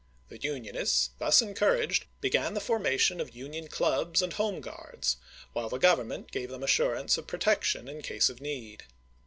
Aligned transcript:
The 0.29 0.39
Unionists, 0.39 1.11
thus 1.19 1.43
encour 1.43 1.77
aged, 1.79 2.05
began 2.21 2.55
the 2.55 2.59
formation 2.59 3.21
of 3.21 3.35
Union 3.35 3.67
Clubs 3.67 4.23
and 4.23 4.33
Home 4.33 4.59
Guards, 4.59 5.17
while 5.53 5.69
the 5.69 5.77
Grovernraent 5.77 6.31
gave 6.31 6.49
them 6.49 6.63
assurance 6.63 7.19
of 7.19 7.27
protection 7.27 7.87
in 7.87 8.01
case 8.01 8.27
of 8.27 8.41
need. 8.41 8.85